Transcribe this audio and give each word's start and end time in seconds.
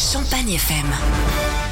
Champagne 0.00 0.56
FM. 0.56 0.88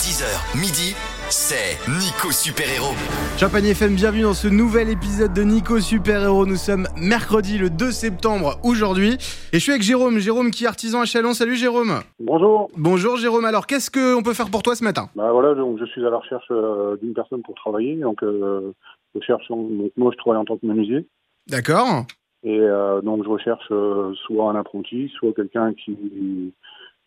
10h, 0.05 0.29
midi, 0.61 0.93
c'est 1.31 1.81
Nico 1.89 2.31
Super 2.31 2.69
Héros. 2.69 2.93
Champagne 3.41 3.65
FM, 3.65 3.95
bienvenue 3.95 4.25
dans 4.25 4.35
ce 4.35 4.49
nouvel 4.49 4.91
épisode 4.91 5.33
de 5.33 5.41
Nico 5.41 5.81
Super 5.81 6.23
Héros. 6.25 6.45
Nous 6.45 6.57
sommes 6.57 6.87
mercredi 7.01 7.57
le 7.57 7.71
2 7.71 7.91
septembre 7.91 8.61
aujourd'hui. 8.63 9.15
Et 9.55 9.57
je 9.57 9.59
suis 9.61 9.73
avec 9.73 9.83
Jérôme, 9.83 10.19
Jérôme 10.19 10.51
qui 10.51 10.65
est 10.65 10.67
artisan 10.67 11.01
à 11.01 11.07
Chalon. 11.07 11.33
Salut 11.33 11.57
Jérôme. 11.57 12.01
Bonjour. 12.21 12.69
Bonjour 12.77 13.17
Jérôme, 13.17 13.47
alors 13.47 13.67
qu'est-ce 13.67 13.91
qu'on 13.91 14.23
peut 14.23 14.35
faire 14.35 14.51
pour 14.51 14.63
toi 14.63 14.75
ce 14.75 14.85
matin? 14.85 15.09
Bah 15.17 15.33
voilà, 15.33 15.55
donc 15.55 15.79
je 15.81 15.87
suis 15.87 16.05
à 16.05 16.11
la 16.11 16.19
recherche 16.19 16.49
euh, 16.51 16.99
d'une 16.99 17.15
personne 17.15 17.41
pour 17.41 17.55
travailler. 17.55 17.97
Donc 17.97 18.23
euh, 18.23 18.75
je 19.15 19.21
cherche, 19.23 19.49
donc 19.49 19.71
moi 19.97 20.11
je 20.13 20.19
travaille 20.19 20.41
en 20.43 20.45
tant 20.45 20.59
que 20.59 20.67
menuisier. 20.67 21.07
D'accord 21.49 22.05
Et 22.45 22.61
euh, 22.61 23.01
donc 23.01 23.25
je 23.25 23.29
recherche 23.31 23.69
euh, 23.71 24.13
soit 24.27 24.51
un 24.51 24.57
apprenti, 24.57 25.11
soit 25.17 25.33
quelqu'un 25.33 25.73
qui 25.73 26.53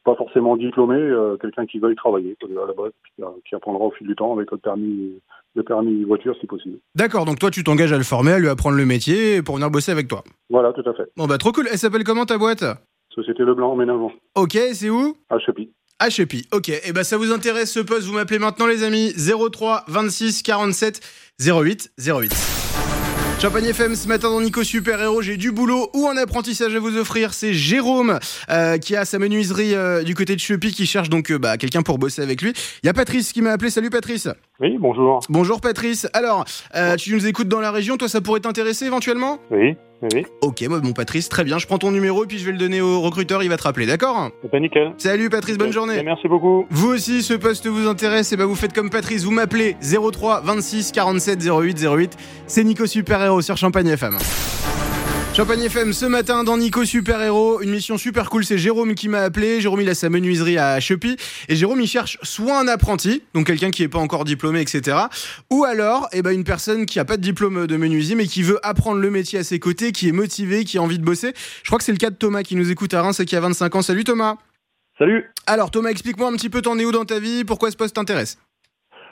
pas 0.04 0.16
forcément 0.16 0.58
diplômé, 0.58 0.96
euh, 0.96 1.38
quelqu'un 1.38 1.66
qui 1.66 1.80
veuille 1.80 1.96
travailler 1.96 2.36
à 2.44 2.68
la 2.68 2.74
base, 2.74 2.92
puis, 3.04 3.24
qui 3.48 3.56
apprendra 3.56 3.86
au 3.86 3.92
fil 3.92 4.08
du 4.08 4.16
temps 4.16 4.34
avec 4.34 4.50
le 4.52 4.58
permis, 4.58 5.22
le 5.56 5.64
permis 5.64 6.04
voiture 6.04 6.36
si 6.40 6.48
possible. 6.48 6.78
D'accord, 6.96 7.26
donc 7.26 7.40
toi 7.40 7.52
tu 7.52 7.64
t'engages 7.64 7.94
à 7.94 7.98
le 7.98 8.04
former, 8.04 8.34
à 8.34 8.40
lui 8.40 8.50
apprendre 8.50 8.78
le 8.78 8.86
métier 8.86 9.42
pour 9.42 9.56
venir 9.56 9.70
bosser 9.70 9.92
avec 9.92 10.08
toi. 10.08 10.24
Voilà, 10.50 10.74
tout 10.74 10.88
à 10.90 10.94
fait. 10.94 11.10
Bon 11.18 11.28
bah 11.28 11.38
trop 11.38 11.52
cool, 11.52 11.68
elle 11.72 11.78
s'appelle 11.78 12.04
comment 12.04 12.26
ta 12.26 12.38
boîte? 12.38 12.64
Société 13.14 13.44
Leblanc 13.44 13.74
Emménagement, 13.74 14.12
Ok, 14.36 14.58
c'est 14.74 14.90
où? 14.90 15.16
À 15.30 15.38
Chepi. 15.38 15.70
À 16.00 16.10
Chepi. 16.10 16.48
Ok, 16.54 16.70
et 16.70 16.94
bah 16.94 17.04
ça 17.04 17.18
vous 17.18 17.32
intéresse 17.32 17.72
ce 17.72 17.80
poste, 17.80 18.08
vous 18.08 18.14
m'appelez 18.14 18.40
maintenant 18.40 18.68
les 18.68 18.84
amis 18.84 19.14
03 19.16 19.84
26 19.88 20.44
47 20.44 21.02
08 21.40 21.92
08. 22.00 22.61
Champagne 23.42 23.66
FM, 23.66 23.96
ce 23.96 24.08
matin 24.08 24.30
dans 24.30 24.40
Nico 24.40 24.64
Super 24.64 25.02
Héros, 25.02 25.24
j'ai 25.24 25.36
du 25.36 25.52
boulot 25.52 25.90
ou 25.96 26.08
un 26.08 26.16
apprentissage 26.16 26.76
à 26.76 26.80
vous 26.80 26.96
offrir. 26.96 27.34
C'est 27.34 27.56
Jérôme 27.56 28.20
euh, 28.52 28.78
qui 28.78 28.96
a 28.96 29.04
sa 29.04 29.18
menuiserie 29.18 29.74
euh, 29.74 30.04
du 30.04 30.14
côté 30.14 30.36
de 30.36 30.40
Chepi 30.40 30.72
qui 30.72 30.86
cherche 30.86 31.10
donc 31.10 31.32
euh, 31.32 31.40
bah, 31.40 31.58
quelqu'un 31.58 31.82
pour 31.82 31.98
bosser 31.98 32.22
avec 32.22 32.44
lui. 32.44 32.54
Il 32.84 32.86
y 32.86 32.90
a 32.90 32.94
Patrice 32.94 33.34
qui 33.34 33.42
m'a 33.42 33.50
appelé. 33.50 33.72
Salut 33.72 33.90
Patrice. 33.90 34.30
Oui, 34.60 34.78
bonjour. 34.80 35.22
Bonjour 35.28 35.60
Patrice. 35.60 36.08
Alors, 36.14 36.46
euh, 36.76 36.96
tu 36.98 37.16
nous 37.16 37.26
écoutes 37.26 37.48
dans 37.48 37.62
la 37.62 37.72
région, 37.72 37.98
toi 37.98 38.08
ça 38.08 38.22
pourrait 38.22 38.42
t'intéresser 38.42 38.86
éventuellement? 38.86 39.40
Oui, 39.50 39.76
oui. 40.14 40.26
Ok, 40.42 40.64
moi 40.68 40.80
bon 40.80 40.94
Patrice, 40.94 41.30
très 41.30 41.44
bien. 41.44 41.58
Je 41.58 41.68
prends 41.68 41.78
ton 41.78 41.92
numéro 41.92 42.24
et 42.24 42.28
puis 42.28 42.38
je 42.38 42.46
vais 42.46 42.52
le 42.52 42.58
donner 42.58 42.82
au 42.82 43.02
recruteur, 43.02 43.44
il 43.44 43.50
va 43.50 43.58
te 43.58 43.64
rappeler, 43.64 43.86
d'accord 43.86 44.30
C'est 44.42 44.52
pas 44.52 44.60
nickel. 44.60 44.94
Salut 44.98 45.30
Patrice, 45.30 45.58
bonne 45.58 45.74
journée. 45.74 46.02
Merci 46.04 46.28
beaucoup. 46.28 46.66
Vous 46.70 46.90
aussi, 46.90 47.24
ce 47.24 47.34
poste 47.34 47.68
vous 47.68 47.88
intéresse, 47.88 48.32
et 48.34 48.38
bah 48.38 48.46
vous 48.46 48.56
faites 48.56 48.74
comme 48.74 48.90
Patrice, 48.90 49.24
vous 49.24 49.32
m'appelez 49.32 49.76
03 49.82 50.42
26 50.42 50.92
47 50.92 51.44
08 51.44 51.86
08. 51.86 52.18
C'est 52.48 52.64
Nico 52.64 52.86
Super 52.86 53.22
Héros 53.22 53.42
sur 53.42 53.58
Champagne 53.58 53.88
FM. 53.88 54.18
Champagne 55.34 55.64
FM 55.64 55.94
ce 55.94 56.06
matin 56.06 56.44
dans 56.44 56.58
Nico 56.58 56.84
Super 56.84 57.22
Héros, 57.22 57.62
une 57.62 57.70
mission 57.70 57.98
super 57.98 58.30
cool, 58.30 58.44
c'est 58.44 58.58
Jérôme 58.58 58.96
qui 58.96 59.08
m'a 59.08 59.22
appelé. 59.22 59.62
Jérôme 59.62 59.80
il 59.80 59.90
a 59.90 59.96
sa 59.96 60.10
menuiserie 60.10 60.58
à 60.58 60.78
Chepi 60.82 61.16
et 61.48 61.56
Jérôme 61.56 61.80
il 61.80 61.88
cherche 61.88 62.18
soit 62.22 62.60
un 62.60 62.68
apprenti, 62.68 63.24
donc 63.34 63.48
quelqu'un 63.48 63.72
qui 63.72 63.82
est 63.82 63.88
pas 63.88 64.00
encore 64.00 64.26
diplômé, 64.26 64.60
etc. 64.60 64.98
Ou 65.50 65.64
alors 65.64 66.10
eh 66.12 66.22
ben, 66.22 66.32
une 66.32 66.44
personne 66.44 66.86
qui 66.86 67.00
a 67.00 67.06
pas 67.06 67.16
de 67.16 67.22
diplôme 67.22 67.66
de 67.66 67.78
menuisier 67.78 68.16
mais 68.16 68.28
qui 68.28 68.44
veut 68.44 68.60
apprendre 68.62 69.00
le 69.00 69.10
métier 69.10 69.40
à 69.40 69.46
ses 69.46 69.58
côtés, 69.58 69.94
qui 69.94 70.10
est 70.10 70.12
motivé, 70.12 70.66
qui 70.66 70.78
a 70.78 70.82
envie 70.82 71.00
de 71.00 71.06
bosser. 71.06 71.34
Je 71.64 71.70
crois 71.70 71.78
que 71.78 71.86
c'est 71.86 71.94
le 71.94 71.98
cas 71.98 72.10
de 72.10 72.16
Thomas 72.16 72.44
qui 72.44 72.58
nous 72.58 72.70
écoute 72.70 72.94
à 72.94 73.02
Reims 73.02 73.22
et 73.22 73.26
qui 73.26 73.38
a 73.38 73.40
25 73.40 73.74
ans. 73.74 73.82
Salut 73.82 74.04
Thomas 74.04 74.36
Salut 75.00 75.32
Alors 75.48 75.72
Thomas, 75.72 75.92
explique-moi 75.92 76.28
un 76.28 76.34
petit 76.34 76.50
peu 76.50 76.62
t'en 76.62 76.78
es 76.78 76.84
où 76.84 76.92
dans 76.92 77.06
ta 77.06 77.20
vie, 77.20 77.46
pourquoi 77.46 77.72
ce 77.72 77.78
poste 77.78 77.96
t'intéresse? 77.96 78.38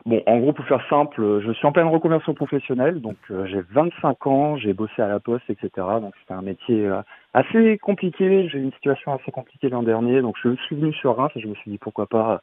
Bon, 0.06 0.22
en 0.26 0.40
gros, 0.40 0.54
pour 0.54 0.66
faire 0.66 0.82
simple, 0.90 1.22
euh, 1.22 1.42
je 1.42 1.52
suis 1.52 1.68
en 1.68 1.72
pleine 1.72 1.88
reconversion 1.88 2.34
professionnelle, 2.34 3.02
donc 3.02 3.18
euh, 3.32 3.46
j'ai 3.48 3.62
25 3.72 4.28
ans, 4.28 4.58
j'ai 4.58 4.74
bossé 4.74 5.02
à 5.02 5.08
la 5.08 5.20
poste, 5.20 5.50
etc. 5.50 5.70
Donc 6.02 6.14
c'est 6.28 6.34
un 6.34 6.42
métier 6.42 6.86
euh, 6.86 7.02
assez 7.34 7.78
compliqué, 7.78 8.48
j'ai 8.50 8.58
eu 8.58 8.64
une 8.64 8.72
situation 8.74 9.14
assez 9.14 9.32
compliquée 9.32 9.70
l'an 9.70 9.84
dernier, 9.84 10.22
donc 10.22 10.36
je 10.42 10.56
suis 10.66 10.76
venu 10.76 10.94
sur 10.94 11.18
Reims 11.18 11.32
et 11.36 11.42
je 11.42 11.48
me 11.48 11.56
suis 11.56 11.72
dit 11.72 11.78
pourquoi 11.78 12.08
pas 12.08 12.34
euh, 12.34 12.38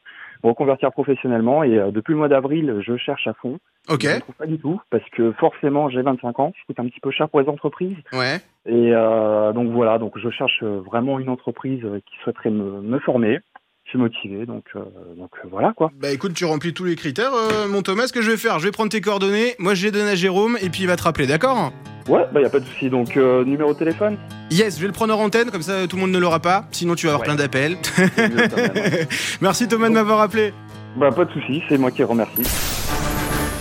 me 0.45 0.51
reconvertir 0.51 0.93
professionnellement. 0.93 1.63
Et 1.63 1.79
euh, 1.79 1.91
depuis 1.91 2.13
le 2.13 2.19
mois 2.19 2.29
d'avril, 2.29 2.83
je 2.87 2.97
cherche 2.97 3.27
à 3.27 3.33
fond. 3.35 3.59
Ok, 3.89 4.03
Je 4.03 4.15
ne 4.15 4.21
trouve 4.21 4.35
pas 4.35 4.47
du 4.47 4.59
tout, 4.59 4.81
parce 4.91 5.09
que 5.11 5.33
forcément 5.33 5.89
j'ai 5.89 6.03
25 6.03 6.41
ans, 6.41 6.53
ça 6.55 6.63
coûte 6.67 6.81
un 6.81 6.89
petit 6.89 7.01
peu 7.01 7.11
cher 7.11 7.29
pour 7.29 7.41
les 7.41 7.49
entreprises. 7.49 7.97
ouais. 8.13 8.39
Et 8.69 8.91
euh, 8.93 9.53
donc 9.53 9.71
voilà, 9.71 9.99
donc 9.99 10.19
je 10.19 10.29
cherche 10.29 10.61
vraiment 10.65 11.21
une 11.21 11.29
entreprise 11.29 11.87
qui 12.05 12.17
souhaiterait 12.25 12.51
me, 12.51 12.81
me 12.81 12.99
former. 12.99 13.39
Je 13.87 13.91
suis 13.91 13.99
motivé, 13.99 14.47
donc, 14.47 14.65
euh, 14.75 14.81
donc 15.17 15.31
euh, 15.45 15.49
voilà 15.51 15.73
quoi. 15.73 15.93
Bah 16.01 16.11
écoute, 16.11 16.35
tu 16.35 16.45
remplis 16.45 16.75
tous 16.75 16.85
les 16.85 16.97
critères, 16.97 17.31
euh, 17.33 17.69
mon 17.69 17.83
Thomas. 17.83 18.09
Ce 18.09 18.13
que 18.13 18.21
je 18.21 18.33
vais 18.33 18.37
faire, 18.37 18.59
je 18.59 18.65
vais 18.65 18.73
prendre 18.73 18.91
tes 18.91 19.01
coordonnées. 19.01 19.55
Moi, 19.61 19.75
je 19.75 19.85
les 19.85 19.93
donne 19.93 20.09
à 20.09 20.17
Jérôme 20.17 20.59
et 20.61 20.69
puis 20.71 20.83
il 20.83 20.87
va 20.89 20.97
te 20.97 21.05
rappeler, 21.05 21.29
d'accord? 21.29 21.73
Ouais, 22.09 22.25
bah 22.33 22.41
y 22.41 22.45
a 22.45 22.51
pas 22.51 22.59
de 22.59 22.65
souci. 22.65 22.91
Donc 22.91 23.17
euh, 23.17 23.45
numéro 23.45 23.73
de 23.75 23.79
téléphone? 23.79 24.17
Yes, 24.51 24.75
je 24.77 24.81
vais 24.81 24.89
le 24.89 24.93
prendre 24.93 25.17
en 25.17 25.23
antenne, 25.25 25.51
comme 25.53 25.63
ça 25.63 25.87
tout 25.87 25.95
le 25.97 26.03
monde 26.03 26.11
ne 26.11 26.19
l'aura 26.19 26.41
pas. 26.41 26.65
Sinon, 26.73 26.97
tu 26.97 27.07
vas 27.07 27.13
avoir 27.15 27.21
Ouais. 27.29 27.35
plein 27.35 27.37
d'appels. 27.37 27.77
Merci 29.41 29.69
Thomas 29.69 29.89
de 29.89 29.95
m'avoir 29.95 30.21
appelé. 30.21 30.53
Bah 30.97 31.11
pas 31.13 31.25
de 31.25 31.31
souci, 31.33 31.63
c'est 31.69 31.79
moi 31.79 31.91
qui 31.93 32.03
remercie. 32.03 32.43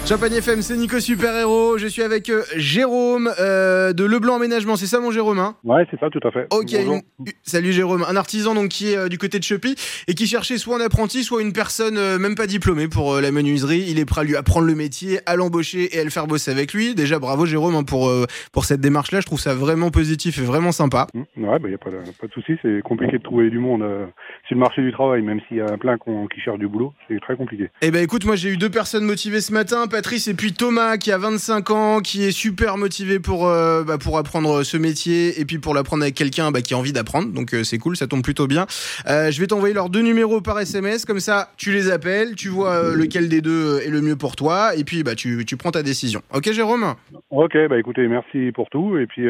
Champagne 0.07 0.33
FM, 0.35 0.61
c'est 0.61 0.77
Nico 0.77 0.99
Super 0.99 1.35
Héros. 1.35 1.79
Je 1.79 1.87
suis 1.87 2.03
avec 2.03 2.29
euh, 2.29 2.43
Jérôme 2.55 3.27
euh, 3.39 3.91
de 3.91 4.03
Leblanc 4.05 4.35
Aménagement. 4.35 4.75
C'est 4.75 4.85
ça, 4.85 4.99
mon 4.99 5.09
Jérôme 5.09 5.39
hein? 5.39 5.55
Ouais, 5.63 5.83
c'est 5.89 5.99
ça, 5.99 6.11
tout 6.11 6.19
à 6.27 6.29
fait. 6.29 6.45
Ok, 6.51 6.67
Bonjour. 6.73 6.95
une- 7.21 7.25
salut 7.41 7.73
Jérôme, 7.73 8.05
un 8.07 8.15
artisan 8.15 8.53
donc 8.53 8.67
qui 8.69 8.91
est 8.91 8.97
euh, 8.97 9.07
du 9.09 9.17
côté 9.17 9.39
de 9.39 9.43
Chepi 9.43 9.73
et 10.07 10.13
qui 10.13 10.27
cherchait 10.27 10.59
soit 10.59 10.77
un 10.77 10.85
apprenti, 10.85 11.23
soit 11.23 11.41
une 11.41 11.53
personne 11.53 11.97
euh, 11.97 12.19
même 12.19 12.35
pas 12.35 12.45
diplômée 12.45 12.87
pour 12.87 13.15
euh, 13.15 13.21
la 13.21 13.31
menuiserie. 13.31 13.83
Il 13.87 13.97
est 13.97 14.05
prêt 14.05 14.21
à 14.21 14.23
lui 14.25 14.35
apprendre 14.35 14.67
le 14.67 14.75
métier, 14.75 15.21
à 15.25 15.35
l'embaucher 15.35 15.95
et 15.97 16.01
à 16.01 16.03
le 16.03 16.11
faire 16.11 16.27
bosser 16.27 16.51
avec 16.51 16.73
lui. 16.73 16.93
Déjà 16.93 17.17
bravo 17.17 17.47
Jérôme 17.47 17.73
hein, 17.75 17.83
pour 17.83 18.07
euh, 18.07 18.25
pour 18.53 18.65
cette 18.65 18.81
démarche 18.81 19.11
là. 19.11 19.21
Je 19.21 19.25
trouve 19.25 19.39
ça 19.39 19.55
vraiment 19.55 19.89
positif 19.89 20.37
et 20.37 20.43
vraiment 20.43 20.71
sympa. 20.71 21.07
Mmh, 21.15 21.45
Ouais, 21.45 21.57
bah, 21.57 21.67
y 21.69 21.73
a 21.73 21.77
pas 21.79 21.89
de, 21.89 21.97
pas 22.21 22.27
de 22.27 22.31
souci. 22.31 22.53
C'est 22.61 22.81
compliqué 22.83 23.17
de 23.17 23.23
trouver 23.23 23.49
du 23.49 23.57
monde 23.57 23.81
euh, 23.81 24.05
sur 24.47 24.53
le 24.55 24.59
marché 24.61 24.83
du 24.83 24.91
travail, 24.91 25.23
même 25.23 25.39
s'il 25.47 25.57
y 25.57 25.61
a 25.61 25.77
plein 25.77 25.97
qui 25.97 26.41
cherchent 26.41 26.59
du 26.59 26.67
boulot. 26.67 26.93
C'est 27.07 27.19
très 27.21 27.35
compliqué. 27.35 27.69
Eh 27.81 27.89
ben 27.89 28.03
écoute, 28.03 28.23
moi 28.23 28.35
j'ai 28.35 28.49
eu 28.49 28.57
deux 28.57 28.69
personnes 28.69 29.03
motivées 29.05 29.41
ce 29.41 29.51
matin, 29.51 29.87
Patrice 29.95 30.27
et 30.27 30.33
puis 30.33 30.51
Thomas 30.51 30.97
qui 30.97 31.09
a 31.13 31.17
25 31.17 31.71
ans, 31.71 31.99
qui 32.01 32.25
est 32.25 32.33
super 32.33 32.75
motivé 32.75 33.21
pour 33.21 33.47
euh, 33.47 33.85
bah, 33.85 33.97
pour 33.97 34.17
apprendre 34.17 34.63
ce 34.63 34.75
métier 34.75 35.39
et 35.39 35.45
puis 35.45 35.57
pour 35.57 35.73
l'apprendre 35.73 36.03
avec 36.03 36.15
quelqu'un 36.15 36.51
bah, 36.51 36.59
qui 36.59 36.73
a 36.73 36.77
envie 36.77 36.91
d'apprendre. 36.91 37.31
Donc 37.31 37.53
euh, 37.53 37.63
c'est 37.63 37.77
cool, 37.77 37.95
ça 37.95 38.05
tombe 38.05 38.21
plutôt 38.21 38.45
bien. 38.45 38.65
Euh, 39.07 39.31
je 39.31 39.39
vais 39.39 39.47
t'envoyer 39.47 39.73
leurs 39.73 39.89
deux 39.89 40.01
numéros 40.01 40.41
par 40.41 40.59
SMS, 40.59 41.05
comme 41.05 41.21
ça 41.21 41.47
tu 41.55 41.71
les 41.71 41.89
appelles, 41.89 42.35
tu 42.35 42.49
vois 42.49 42.73
euh, 42.73 42.93
lequel 42.93 43.29
des 43.29 43.39
deux 43.39 43.79
est 43.85 43.89
le 43.89 44.01
mieux 44.01 44.17
pour 44.17 44.35
toi 44.35 44.75
et 44.75 44.83
puis 44.83 45.01
bah 45.01 45.15
tu, 45.15 45.45
tu 45.45 45.55
prends 45.55 45.71
ta 45.71 45.81
décision. 45.81 46.21
Ok 46.33 46.51
Jérôme? 46.51 46.95
Ok, 47.29 47.55
bah 47.69 47.79
écoutez, 47.79 48.05
merci 48.09 48.51
pour 48.53 48.69
tout. 48.69 48.97
Et 48.97 49.07
puis, 49.07 49.29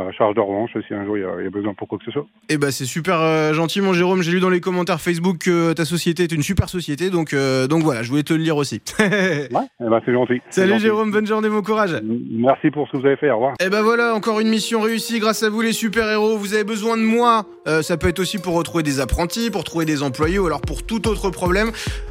euh, 0.00 0.04
bah, 0.04 0.10
charge 0.16 0.34
de 0.34 0.40
revanche 0.40 0.70
si 0.86 0.94
un 0.94 1.04
jour 1.04 1.16
il 1.16 1.22
y, 1.22 1.24
a- 1.24 1.34
il 1.40 1.44
y 1.44 1.46
a 1.46 1.50
besoin 1.50 1.74
pour 1.74 1.88
quoi 1.88 1.98
que 1.98 2.04
ce 2.04 2.10
soit. 2.10 2.26
Eh 2.48 2.58
bah 2.58 2.70
c'est 2.70 2.84
super 2.84 3.20
euh, 3.20 3.52
gentil 3.52 3.80
mon 3.80 3.92
Jérôme, 3.92 4.22
j'ai 4.22 4.32
lu 4.32 4.40
dans 4.40 4.50
les 4.50 4.60
commentaires 4.60 5.00
Facebook 5.00 5.38
que 5.38 5.72
ta 5.72 5.84
société 5.84 6.24
est 6.24 6.32
une 6.32 6.42
super 6.42 6.68
société, 6.68 7.10
donc 7.10 7.32
euh, 7.32 7.66
donc 7.66 7.82
voilà, 7.82 8.02
je 8.02 8.10
voulais 8.10 8.22
te 8.22 8.32
le 8.34 8.40
lire 8.42 8.56
aussi. 8.56 8.80
Ouais, 8.98 9.48
eh 9.80 9.84
ben, 9.88 10.00
c'est 10.04 10.12
gentil. 10.12 10.40
Salut 10.50 10.70
gentil. 10.72 10.82
Jérôme, 10.84 11.10
bonne 11.10 11.26
journée, 11.26 11.48
bon 11.48 11.62
courage. 11.62 11.96
Merci 12.30 12.70
pour 12.70 12.86
ce 12.86 12.92
que 12.92 12.98
vous 12.98 13.06
avez 13.06 13.16
fait. 13.16 13.30
Au 13.30 13.34
revoir. 13.36 13.54
Et 13.64 13.68
ben 13.70 13.82
voilà, 13.82 14.14
encore 14.14 14.40
une 14.40 14.48
mission 14.48 14.80
réussie 14.80 15.18
grâce 15.20 15.42
à 15.42 15.48
vous 15.50 15.60
les 15.62 15.72
super-héros. 15.72 16.36
Vous 16.38 16.54
avez 16.54 16.64
besoin 16.64 16.96
de 16.96 17.02
moi. 17.02 17.46
Euh, 17.66 17.82
ça 17.82 17.96
peut 17.96 18.08
être 18.08 18.18
aussi 18.20 18.38
pour 18.38 18.54
retrouver 18.54 18.82
des 18.82 19.00
apprentis, 19.00 19.50
pour 19.50 19.64
trouver 19.64 19.84
des 19.86 20.02
employés 20.02 20.38
ou 20.38 20.46
alors 20.46 20.60
pour 20.60 20.82
tout 20.84 21.08
autre 21.08 21.30
problème. 21.30 21.70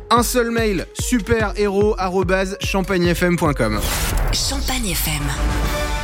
Un 0.10 0.24
seul 0.24 0.52
mail, 0.52 0.86
superhéros@champagnefm.com. 1.00 3.80
Champagne 4.34 4.88
FM. 4.90 5.24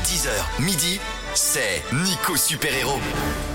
10h, 0.03 0.61
midi, 0.63 0.99
c'est 1.35 1.83
Nico 1.91 2.35
Super 2.35 2.73
Héros. 2.75 3.52